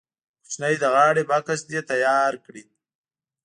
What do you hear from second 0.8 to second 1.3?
غاړې